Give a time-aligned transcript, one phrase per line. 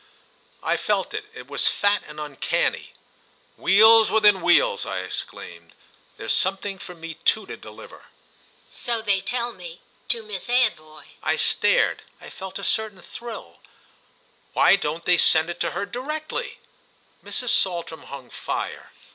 [0.63, 2.91] I felt it—it was fat and uncanny.
[3.55, 5.75] "Wheels within wheels!" I exclaimed.
[6.17, 8.05] "There's something for me too to deliver."
[8.67, 13.59] "So they tell me—to Miss Anvoy." I stared; I felt a certain thrill.
[14.53, 16.57] "Why don't they send it to her directly?"
[17.23, 17.49] Mrs.
[17.49, 18.89] Saltram hung fire.